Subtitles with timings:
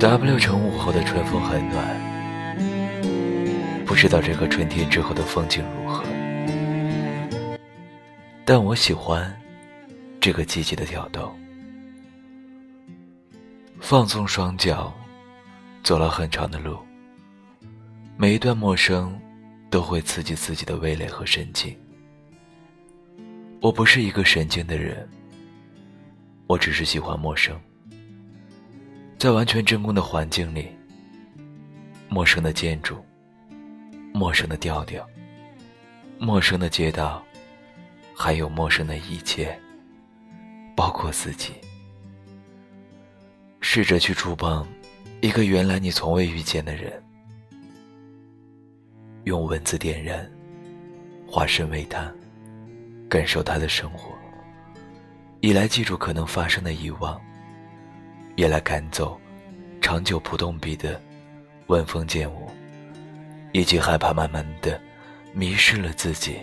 [0.00, 1.84] W 城午后的春风很暖，
[3.84, 6.02] 不知道这个春天之后的风景如何，
[8.46, 9.38] 但我喜欢
[10.18, 11.30] 这个季节的挑逗。
[13.78, 14.90] 放松双脚，
[15.82, 16.78] 走了很长的路，
[18.16, 19.20] 每一段陌生
[19.68, 21.76] 都会刺激自己的味蕾和神经。
[23.60, 25.06] 我不是一个神经的人，
[26.46, 27.54] 我只是喜欢陌生。
[29.20, 30.66] 在完全真空的环境里，
[32.08, 32.96] 陌生的建筑，
[34.14, 35.06] 陌生的调调，
[36.18, 37.22] 陌生的街道，
[38.16, 39.54] 还有陌生的一切，
[40.74, 41.52] 包括自己。
[43.60, 44.66] 试着去触碰
[45.20, 46.90] 一个原来你从未遇见的人，
[49.24, 50.26] 用文字点燃，
[51.28, 52.10] 化身为他，
[53.06, 54.14] 感受他的生活，
[55.40, 57.20] 以来记住可能发生的遗忘。
[58.40, 59.20] 也来赶走
[59.82, 60.98] 长久不动笔的
[61.66, 62.50] 闻风见舞，
[63.52, 64.80] 以及害怕慢慢的
[65.34, 66.38] 迷失了自己。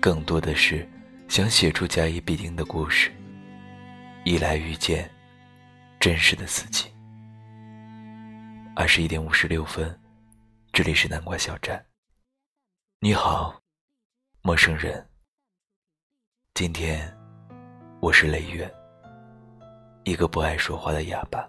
[0.00, 0.88] 更多的是
[1.28, 3.12] 想写出甲乙丙丁的故事，
[4.24, 5.10] 以来遇见
[6.00, 6.90] 真实的自己。
[8.74, 9.94] 二十一点五十六分，
[10.72, 11.84] 这里是南瓜小站。
[13.00, 13.60] 你好，
[14.40, 15.06] 陌生人。
[16.54, 17.14] 今天
[18.00, 18.77] 我是雷月。
[20.08, 21.46] 一个不爱说话的哑巴。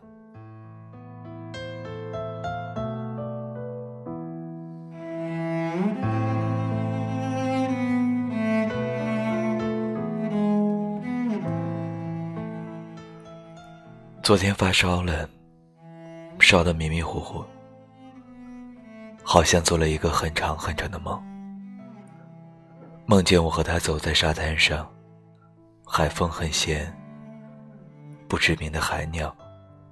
[14.22, 15.28] 昨天发烧了，
[16.40, 17.44] 烧得迷迷糊糊，
[19.24, 21.18] 好像做了一个很长很长的梦。
[23.06, 24.86] 梦见我和他走在沙滩上，
[25.86, 26.94] 海风很咸。
[28.30, 29.36] 不知名的海鸟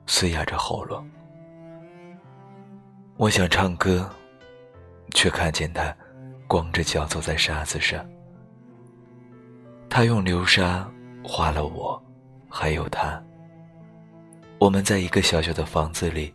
[0.05, 1.03] 嘶哑着喉咙，
[3.17, 4.07] 我想唱歌，
[5.12, 5.94] 却看见他
[6.47, 8.07] 光着脚走在沙子上。
[9.89, 10.88] 他用流沙
[11.23, 12.00] 画了我，
[12.47, 13.19] 还有他。
[14.59, 16.31] 我们在一个小小的房子里，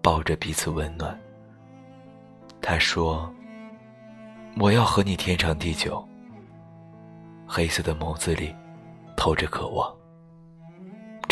[0.00, 1.14] 抱着彼此温暖。
[2.62, 3.30] 他说
[4.58, 6.02] ：“我要和你天长地久。”
[7.46, 8.54] 黑色的眸子里
[9.14, 9.94] 透着渴望。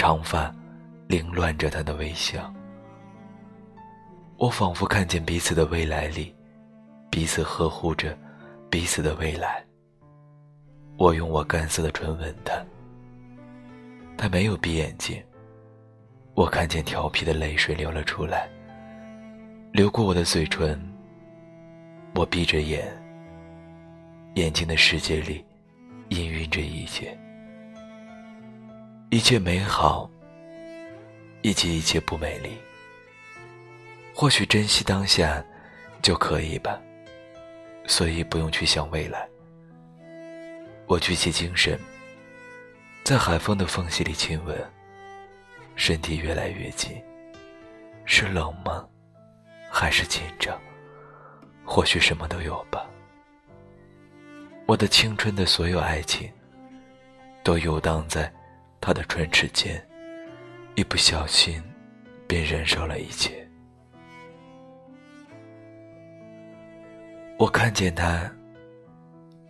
[0.02, 0.52] 长发
[1.06, 2.52] 凌乱着他的微笑，
[4.36, 6.34] 我仿佛看见彼此的未来里，
[7.08, 8.18] 彼此呵护着
[8.68, 9.64] 彼此的未来。
[10.98, 12.52] 我用我干涩的唇吻他，
[14.18, 15.22] 他没有闭眼睛。
[16.34, 18.50] 我看见调皮的泪水流了出来，
[19.72, 20.76] 流过我的嘴唇。
[22.16, 22.92] 我闭着眼，
[24.34, 25.44] 眼睛的世界里
[26.08, 27.16] 氤氲着一切。
[29.12, 30.11] 一切美好，
[31.43, 32.56] 以及一切不美丽。
[34.15, 35.45] 或许珍惜当下
[36.00, 36.81] 就可以吧，
[37.87, 39.28] 所以不用去想未来。
[40.87, 41.78] 我举起精神，
[43.05, 44.59] 在海风的缝隙里亲吻，
[45.77, 46.91] 身体越来越近。
[48.06, 48.89] 是冷吗？
[49.71, 50.59] 还是紧张？
[51.67, 52.89] 或许什么都有吧。
[54.65, 56.33] 我的青春的所有爱情，
[57.44, 58.33] 都游荡在。
[58.84, 59.81] 他的唇齿间，
[60.75, 61.62] 一不小心，
[62.26, 63.48] 便燃烧了一切。
[67.38, 68.28] 我看见他，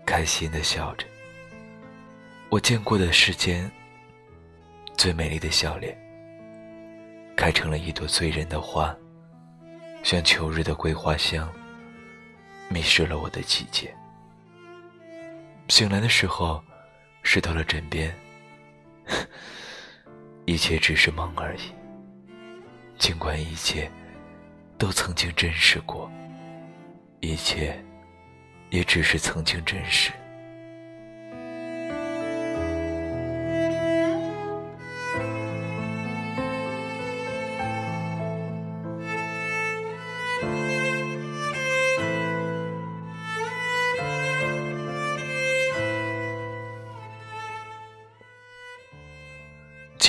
[0.04, 1.06] 开心的笑着。
[2.50, 3.68] 我见过的世间
[4.98, 5.96] 最美丽的笑脸，
[7.34, 8.94] 开成了一朵醉人的花，
[10.02, 11.50] 像秋日的桂花香，
[12.68, 13.96] 迷失了我的季节。
[15.68, 16.62] 醒来的时候，
[17.22, 18.14] 湿透了枕边。
[20.46, 21.60] 一切只是梦而已。
[22.98, 23.90] 尽管一切
[24.78, 26.10] 都曾经真实过，
[27.20, 27.82] 一切
[28.70, 30.12] 也只是曾经真实。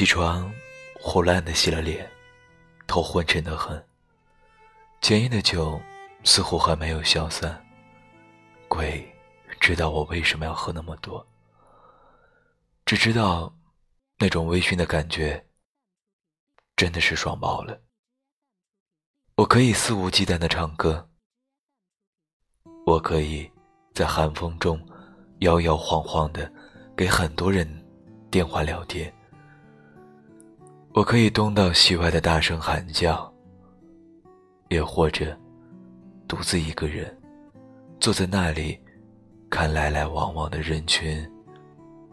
[0.04, 0.54] 起床，
[1.00, 2.12] 胡乱的洗了脸，
[2.88, 3.82] 头昏沉的很。
[5.02, 5.82] 前夜的酒
[6.26, 7.66] 似乎还没有消散，
[8.68, 9.10] 鬼
[9.62, 11.26] 知道我为什么要喝那么多。
[12.86, 13.56] 只知道，
[14.18, 15.42] 那种微醺的感觉
[16.76, 17.80] 真的是爽爆了。
[19.36, 21.10] 我可以肆无忌惮的唱歌，
[22.86, 23.50] 我可以
[23.94, 24.86] 在寒风中
[25.40, 26.54] 摇摇晃晃的
[26.94, 27.66] 给很多人
[28.30, 29.10] 电话聊天。
[30.95, 33.34] 我可以东到西外的大声喊叫，
[34.69, 35.36] 也或者
[36.28, 37.19] 独自一个人
[38.00, 38.80] 坐在那里，
[39.50, 41.28] 看来来往往的人群，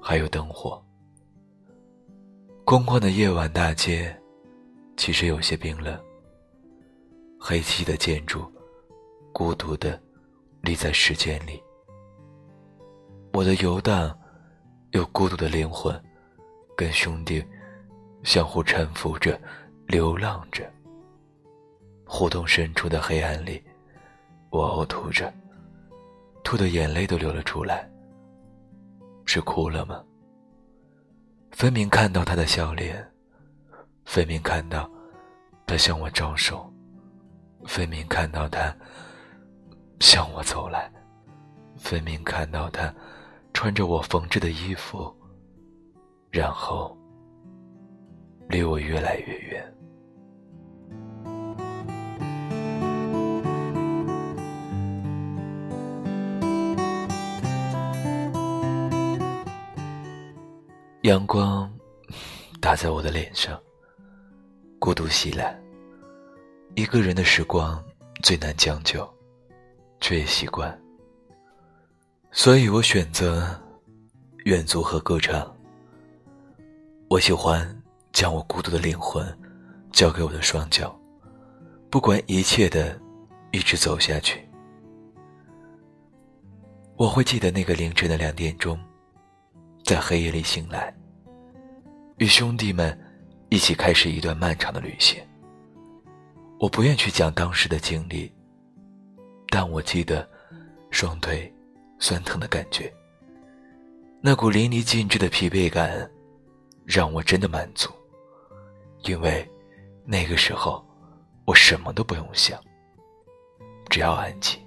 [0.00, 0.82] 还有灯火。
[2.64, 4.18] 空旷的夜晚大街，
[4.96, 5.98] 其实有些冰冷。
[7.38, 8.50] 黑漆的建筑，
[9.30, 10.00] 孤独的
[10.62, 11.62] 立在时间里。
[13.34, 14.18] 我的游荡，
[14.92, 16.02] 又孤独的灵魂，
[16.74, 17.44] 跟兄弟
[18.22, 19.40] 相互搀扶着，
[19.86, 20.70] 流浪着。
[22.04, 23.62] 胡同深处的黑暗里，
[24.50, 25.32] 我呕吐着，
[26.42, 27.88] 吐的眼泪都流了出来。
[29.24, 30.02] 是哭了吗？
[31.52, 33.08] 分明看到他的笑脸，
[34.04, 34.90] 分明看到
[35.66, 36.68] 他向我招手，
[37.64, 38.74] 分明看到他
[40.00, 40.90] 向我走来，
[41.76, 42.92] 分明看到他
[43.54, 45.14] 穿着我缝制的衣服，
[46.30, 46.96] 然后
[48.50, 49.74] 离我越来越远。
[61.02, 61.72] 阳光
[62.60, 63.58] 打在我的脸上，
[64.80, 65.58] 孤独袭来。
[66.74, 67.82] 一个人的时光
[68.22, 69.08] 最难将就，
[70.00, 70.76] 却也习惯。
[72.32, 73.48] 所以我选择
[74.44, 75.56] 远足和歌唱。
[77.08, 77.79] 我喜欢
[78.12, 79.26] 将我孤独的灵魂
[79.92, 80.98] 交给我的双脚，
[81.88, 83.00] 不管一切的
[83.50, 84.46] 一直走下去。
[86.96, 88.78] 我会记得那个凌晨的两点钟，
[89.84, 90.94] 在黑夜里醒来。
[92.18, 92.98] 与兄弟们
[93.48, 95.18] 一起开始一段漫长的旅行。
[96.58, 98.30] 我不愿去讲当时的经历，
[99.48, 100.28] 但我记得
[100.90, 101.50] 双腿
[101.98, 102.92] 酸疼的感觉。
[104.20, 106.06] 那股淋漓尽致的疲惫感，
[106.84, 107.90] 让我真的满足，
[109.04, 109.48] 因为
[110.04, 110.84] 那个时候
[111.46, 112.60] 我什么都不用想，
[113.88, 114.60] 只要安静。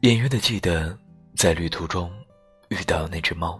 [0.00, 0.96] 隐约的记得，
[1.34, 2.12] 在旅途中
[2.68, 3.58] 遇到那只猫。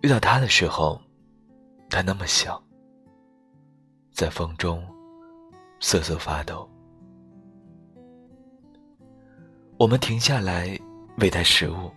[0.00, 0.98] 遇到它的时候，
[1.90, 2.62] 它那么小，
[4.12, 4.82] 在风中
[5.78, 6.66] 瑟瑟发抖。
[9.78, 10.78] 我们停下来
[11.18, 11.90] 喂它食物，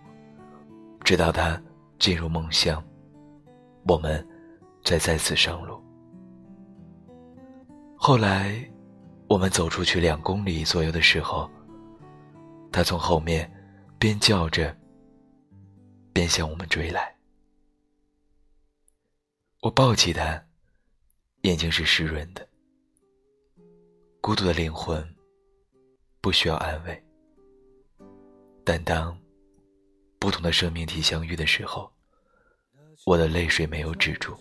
[1.10, 1.60] 直到他
[1.98, 2.80] 进入梦乡，
[3.88, 4.24] 我们
[4.84, 5.82] 再再次上路。
[7.96, 8.64] 后来，
[9.28, 11.50] 我们走出去两公里左右的时候。
[12.70, 13.50] 他从后面
[13.98, 14.72] 边叫着，
[16.12, 17.12] 边向我们追来。
[19.62, 20.40] 我抱起他，
[21.40, 22.48] 眼睛是湿润的。
[24.20, 25.04] 孤独的灵魂
[26.20, 27.04] 不需要安慰，
[28.64, 29.18] 但当
[30.20, 31.90] 不同的生命体相遇的时候，
[33.06, 34.36] 我的泪水没有止住。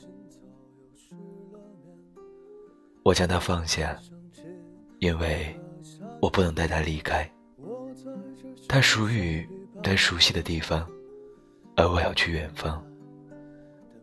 [3.02, 3.98] 我将他放下，
[5.00, 5.58] 因为
[6.22, 7.28] 我不能带他离开。
[8.68, 9.48] 它属于
[9.82, 10.86] 它熟悉的地方，
[11.78, 12.86] 而我要去远方。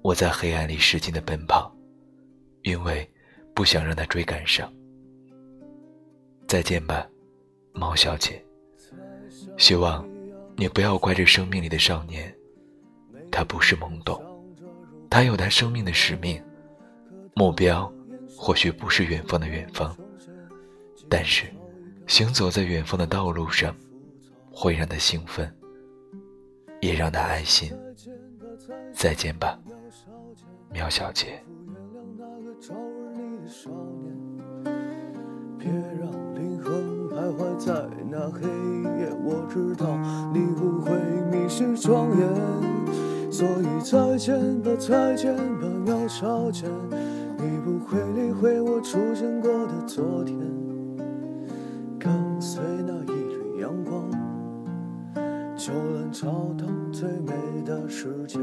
[0.01, 1.71] 我在黑暗里使劲的奔跑，
[2.63, 3.09] 因为
[3.55, 4.73] 不想让它追赶上。
[6.49, 7.07] 再见吧，
[7.73, 8.43] 猫小姐。
[9.59, 10.09] 希望
[10.57, 12.35] 你不要怪这生命里的少年，
[13.31, 14.23] 他不是懵懂，
[15.11, 16.43] 他有他生命的使命，
[17.35, 17.93] 目标
[18.37, 19.97] 或许不是远方的远方，
[21.09, 21.47] 但是
[22.07, 23.75] 行走在远方的道路上。
[24.59, 25.55] 会让他兴奋，
[26.81, 27.71] 也让他安心。
[28.91, 29.61] 再见吧，
[30.73, 31.45] 喵小姐。
[37.27, 37.73] 徘徊在
[38.09, 38.43] 那黑
[39.01, 39.99] 夜，我知道
[40.33, 40.93] 你不会
[41.31, 46.67] 迷失双眼，所以再见吧，再见吧，喵小姐。
[47.39, 50.39] 你不会理会我出现过的昨天，
[51.99, 54.09] 跟随那一缕阳光。
[55.57, 57.33] 就能找到最美
[57.65, 58.39] 的世界。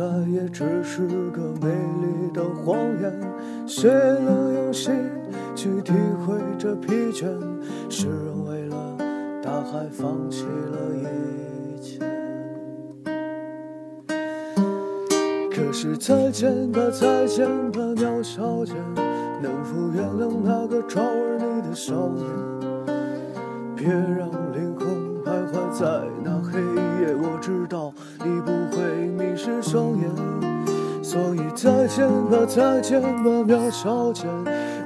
[0.00, 3.12] 现在也只是个美丽的谎言，
[3.66, 4.94] 谁能用心
[5.54, 5.92] 去体
[6.24, 7.26] 会这疲倦？
[7.90, 8.96] 诗人为了
[9.42, 11.98] 大海放弃了一切。
[15.52, 18.72] 可是再见吧，再见吧，喵小姐，
[19.42, 22.26] 能否原谅那个招惹你的少年？
[23.76, 24.88] 别让灵魂
[25.22, 26.58] 徘徊在那黑
[27.02, 27.92] 夜，我知道
[28.24, 28.80] 你不会
[29.42, 30.10] 是双眼。
[31.02, 34.26] 所以再见吧，再见吧，苗小姐，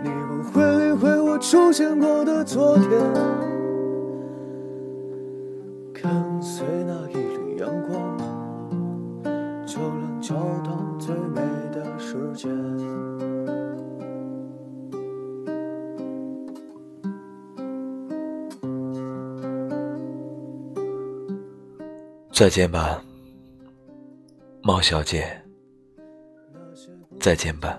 [0.03, 2.89] 你不会理会我出现过的昨天。
[5.93, 8.17] 跟随那一缕阳光，
[9.67, 10.35] 就能找
[10.65, 11.41] 到最美
[11.73, 12.49] 的世界。
[22.31, 23.03] 再见吧，
[24.66, 25.38] 猫小姐。
[27.21, 27.78] 再见吧，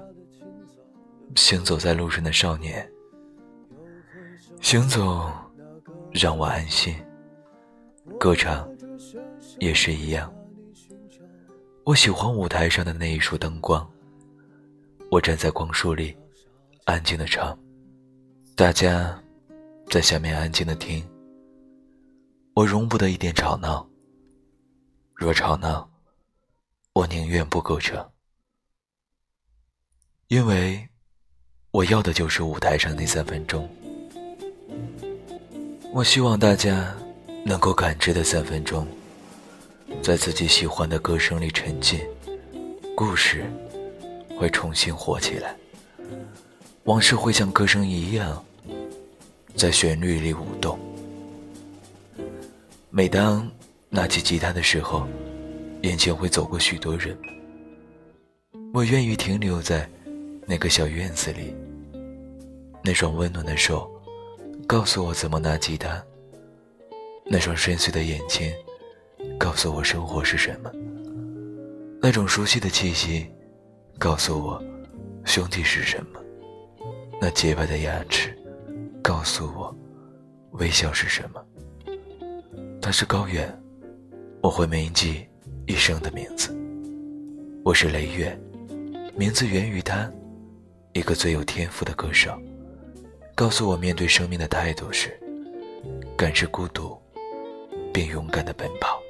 [1.36, 2.88] 行走在路上的少年。
[4.62, 5.28] 行走
[6.12, 6.96] 让我安心，
[8.20, 8.70] 歌唱
[9.58, 10.32] 也是一样。
[11.86, 13.92] 我喜欢舞台上的那一束灯光，
[15.10, 16.16] 我站在光束里，
[16.84, 17.58] 安静的唱，
[18.56, 19.20] 大家
[19.90, 21.04] 在下面安静的听。
[22.54, 23.90] 我容不得一点吵闹。
[25.16, 25.90] 若吵闹，
[26.96, 28.10] 我宁愿不歌唱，
[30.30, 30.88] 因为
[31.72, 33.70] 我要的就是舞台上那三分钟。
[35.92, 36.96] 我希望大家
[37.46, 38.88] 能够感知的三分钟，
[40.02, 42.00] 在自己喜欢的歌声里沉浸，
[42.96, 43.44] 故事
[44.40, 45.54] 会重新活起来，
[46.86, 48.42] 往事会像歌声一样，
[49.54, 50.80] 在旋律里舞动。
[52.90, 53.46] 每当。
[53.88, 55.08] 拿起吉他的时候，
[55.82, 57.18] 眼前会走过许多人。
[58.74, 59.90] 我愿意停留在
[60.46, 61.56] 那个小院子里，
[62.84, 63.90] 那双温暖的手
[64.68, 66.04] 告诉我怎么拿吉他，
[67.26, 68.52] 那双深邃的眼睛
[69.38, 70.72] 告诉我生活是什么，
[72.02, 73.28] 那种熟悉的气息
[73.98, 74.62] 告诉我
[75.24, 76.20] 兄弟是什么，
[77.22, 78.38] 那洁白的牙齿
[79.02, 79.76] 告诉我
[80.52, 81.44] 微笑是什么。
[82.82, 83.58] 他是高远。
[84.42, 85.26] 我会铭记
[85.68, 86.56] 一生的名字。
[87.64, 88.38] 我是雷月，
[89.16, 90.12] 名字源于他，
[90.94, 92.40] 一个最有天赋的歌手。
[93.34, 95.20] 告诉我面对生命的态度是：
[96.16, 96.96] 感知孤独，
[97.92, 99.02] 并勇敢的奔跑。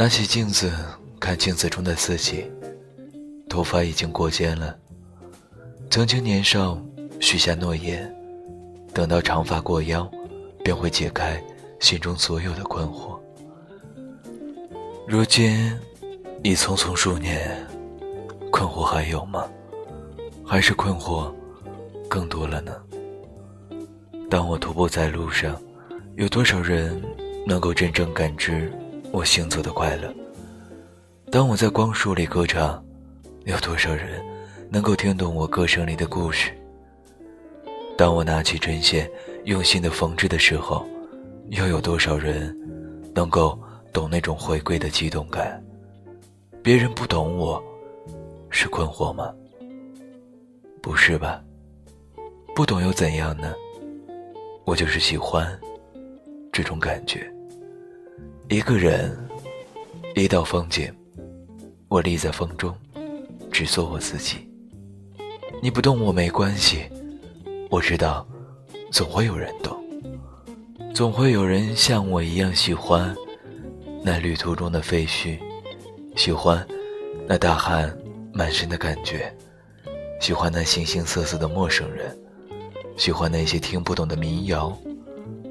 [0.00, 0.72] 拿起镜子，
[1.20, 2.50] 看镜子中的自己，
[3.50, 4.74] 头发已经过肩了。
[5.90, 6.82] 曾经年少，
[7.20, 8.10] 许下诺言，
[8.94, 10.10] 等到长发过腰，
[10.64, 11.38] 便会解开
[11.80, 13.20] 心中所有的困惑。
[15.06, 15.78] 如今，
[16.42, 17.54] 已匆匆数年，
[18.50, 19.46] 困惑还有吗？
[20.46, 21.30] 还是困惑
[22.08, 22.74] 更多了呢？
[24.30, 25.60] 当我徒步在路上，
[26.16, 26.98] 有多少人
[27.46, 28.72] 能够真正感知？
[29.12, 30.12] 我行走的快乐。
[31.30, 32.82] 当我在光束里歌唱，
[33.44, 34.24] 有多少人
[34.68, 36.52] 能够听懂我歌声里的故事？
[37.96, 39.10] 当我拿起针线，
[39.44, 40.86] 用心的缝制的时候，
[41.48, 42.56] 又有多少人
[43.14, 43.58] 能够
[43.92, 45.62] 懂那种回归的激动感？
[46.62, 47.62] 别人不懂我，
[48.48, 49.32] 是困惑吗？
[50.80, 51.42] 不是吧？
[52.54, 53.54] 不懂又怎样呢？
[54.64, 55.58] 我就是喜欢
[56.52, 57.30] 这种感觉。
[58.50, 59.16] 一个人，
[60.16, 60.92] 一道风景，
[61.86, 62.74] 我立在风中，
[63.52, 64.38] 只做我自己。
[65.62, 66.82] 你不懂我没关系，
[67.70, 68.26] 我知道，
[68.90, 69.80] 总会有人懂，
[70.92, 73.14] 总会有人像我一样喜欢
[74.02, 75.38] 那旅途中的废墟，
[76.16, 76.66] 喜欢
[77.28, 77.96] 那大汗
[78.32, 79.32] 满身的感觉，
[80.20, 82.18] 喜欢那形形色色的陌生人，
[82.96, 84.76] 喜欢那些听不懂的民谣，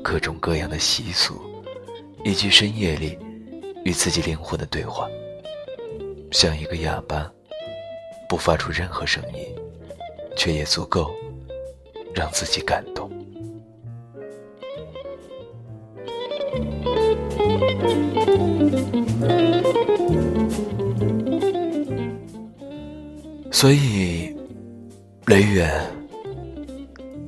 [0.03, 1.48] 各种各样的习俗。
[2.23, 3.17] 以及深夜里
[3.85, 5.07] 与自己灵魂的对话，
[6.31, 7.31] 像一个哑巴，
[8.27, 9.45] 不发出任何声音，
[10.35, 11.11] 却也足够
[12.13, 13.09] 让自己感动。
[23.51, 24.33] 所以，
[25.25, 25.69] 雷远，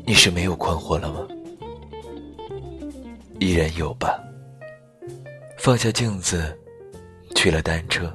[0.06, 1.28] 你是没有困惑了吗？
[3.40, 4.18] 依然有吧。
[5.64, 6.58] 放下镜子，
[7.36, 8.12] 取了单车，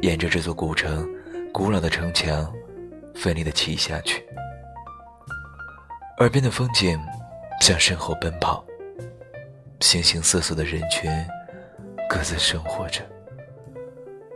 [0.00, 1.06] 沿着这座古城
[1.52, 2.50] 古老的城墙，
[3.14, 4.24] 奋力的骑下去。
[6.16, 6.98] 耳边的风景
[7.60, 8.64] 向身后奔跑，
[9.80, 11.12] 形形色色的人群
[12.08, 13.02] 各自生活着，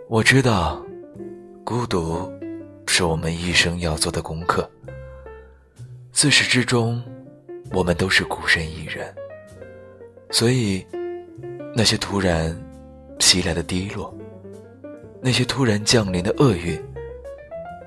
[0.06, 0.78] 我知道，
[1.64, 2.30] 孤独
[2.86, 4.70] 是我们一生要做的功课。
[6.12, 7.02] 自始至终，
[7.72, 9.10] 我们都是孤身一人，
[10.30, 10.86] 所以
[11.74, 12.56] 那些突然
[13.18, 14.14] 袭来的低落，
[15.20, 16.80] 那些突然降临的厄运，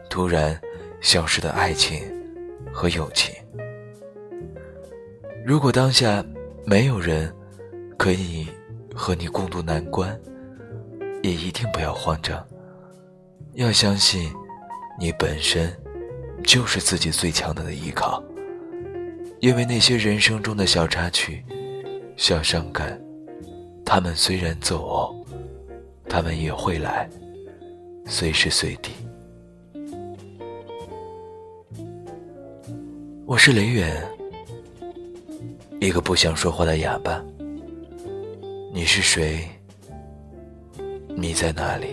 [0.09, 0.59] 突然
[1.01, 2.01] 消失的爱情
[2.71, 3.33] 和友情，
[5.45, 6.23] 如果当下
[6.65, 7.33] 没有人
[7.97, 8.47] 可以
[8.95, 10.19] 和你共度难关，
[11.21, 12.45] 也一定不要慌张，
[13.53, 14.31] 要相信
[14.99, 15.71] 你本身。
[16.43, 18.21] 就是自己最强大的依靠，
[19.39, 21.41] 因为那些人生中的小插曲、
[22.17, 22.99] 小伤感，
[23.85, 25.15] 他们虽然走，
[26.09, 27.09] 他们也会来，
[28.05, 28.91] 随时随地。
[33.25, 34.03] 我是雷远，
[35.79, 37.23] 一个不想说话的哑巴。
[38.73, 39.47] 你是谁？
[41.15, 41.87] 你在哪里？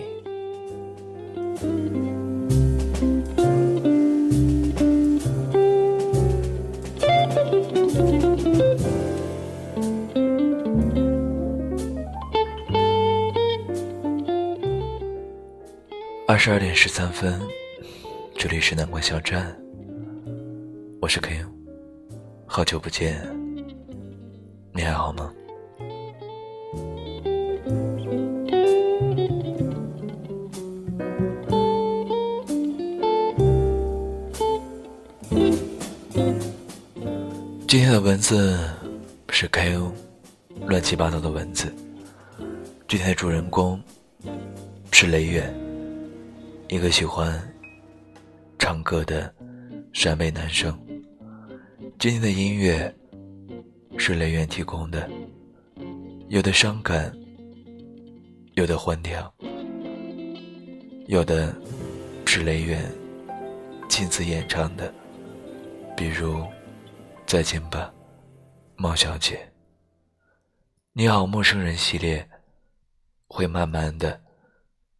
[16.43, 17.39] 十二点十三分，
[18.35, 19.55] 这里是南关小站，
[20.99, 21.45] 我是 King，
[22.47, 23.21] 好久不见，
[24.73, 25.31] 你还好吗？
[37.67, 38.57] 今天的文字
[39.29, 39.93] 是 K.O，
[40.65, 41.71] 乱七八糟的文字，
[42.87, 43.79] 今天的主人公
[44.91, 45.70] 是雷远。
[46.71, 47.37] 一个喜欢
[48.57, 49.35] 唱歌的
[49.91, 50.71] 陕北男生。
[51.99, 52.95] 今天的音乐
[53.97, 55.05] 是雷远提供的，
[56.29, 57.13] 有的伤感，
[58.53, 59.29] 有的欢跳，
[61.07, 61.53] 有的
[62.25, 62.89] 是雷远
[63.89, 64.93] 亲自演唱的，
[65.97, 66.35] 比如
[67.27, 67.93] 《再见吧，
[68.77, 69.35] 猫小姐》。
[70.93, 72.25] 你好，陌生人系列
[73.27, 74.17] 会慢慢的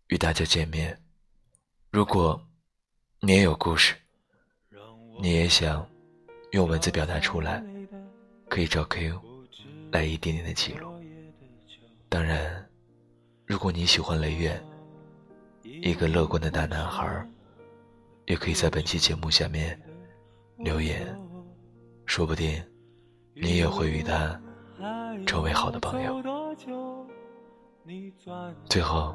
[0.07, 1.00] 与大家见面。
[1.91, 2.41] 如果
[3.19, 3.93] 你也有故事，
[5.19, 5.85] 你也想
[6.51, 7.61] 用文字表达出来，
[8.47, 9.19] 可以找 Q
[9.91, 10.89] 来一点点的记录。
[12.07, 12.65] 当然，
[13.45, 14.57] 如果你喜欢雷月，
[15.63, 17.29] 一个乐观的大男孩，
[18.25, 19.77] 也可以在本期节目下面
[20.59, 21.05] 留言，
[22.05, 22.63] 说不定
[23.33, 24.41] 你也会与他
[25.27, 26.23] 成为好的朋友。
[28.69, 29.13] 最后。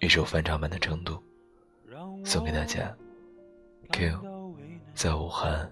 [0.00, 1.14] 一首翻唱版的《成都》
[2.24, 2.96] 送给大家。
[3.92, 4.54] Q
[4.94, 5.70] 在武汉，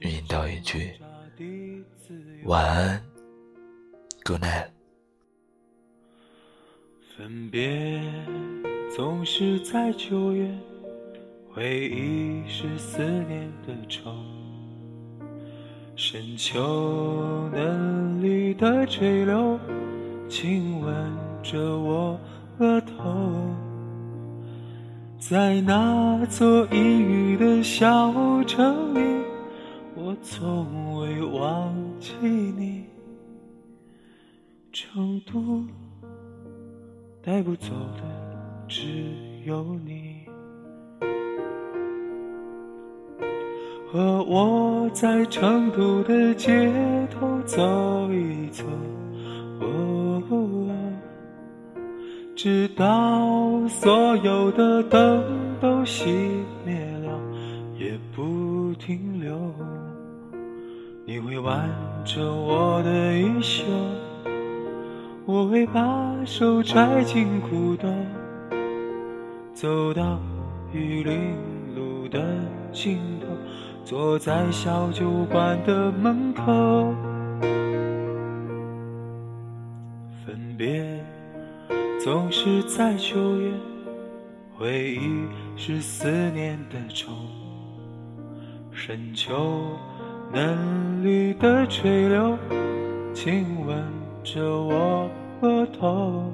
[0.00, 1.00] 与您道一句
[2.44, 3.02] 晚安
[4.24, 4.68] ，Good night。
[7.16, 8.02] 分别
[8.94, 10.52] 总是在九月，
[11.52, 14.12] 回忆是思念的愁。
[15.94, 19.58] 深秋嫩绿的垂柳，
[20.28, 22.18] 亲吻着我。
[22.60, 22.94] 额头，
[25.18, 28.12] 在那座阴雨的小
[28.44, 29.00] 城里，
[29.94, 32.84] 我从未忘记你。
[34.72, 35.64] 成都
[37.22, 38.02] 带不走的
[38.68, 38.84] 只
[39.46, 40.26] 有你，
[43.90, 46.70] 和我在成都的街
[47.10, 48.64] 头走一走。
[52.42, 55.22] 直到所有的灯
[55.60, 56.06] 都熄
[56.64, 56.74] 灭
[57.04, 57.20] 了，
[57.78, 59.38] 也不停留。
[61.04, 61.68] 你会挽
[62.02, 63.62] 着我的衣袖，
[65.26, 67.86] 我会把手揣进裤兜，
[69.52, 70.18] 走到
[70.72, 71.34] 玉林
[71.76, 72.22] 路的
[72.72, 73.26] 尽头，
[73.84, 76.94] 坐在小酒馆的门口，
[80.24, 81.04] 分别。
[82.02, 83.52] 总是在九月，
[84.56, 87.12] 回忆是思念的愁。
[88.72, 89.62] 深秋
[90.32, 92.38] 嫩绿的垂柳，
[93.12, 93.84] 亲吻
[94.24, 95.10] 着我
[95.42, 96.32] 额头。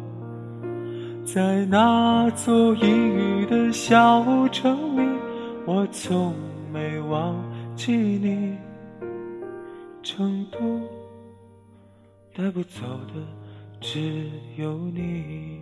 [1.24, 5.18] 在那座阴雨的小城里，
[5.66, 6.33] 我从
[6.72, 7.35] 没忘
[7.74, 8.57] 记你。
[10.00, 10.81] 成都
[12.37, 13.45] 带不走的。
[13.81, 15.61] 只有你，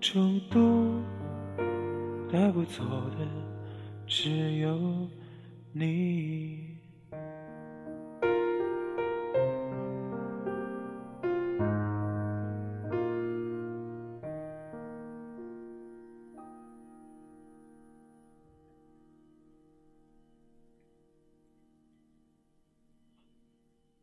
[0.00, 1.02] 成都
[2.30, 2.84] 带不走
[3.18, 3.26] 的
[4.06, 5.08] 只有
[5.72, 6.75] 你。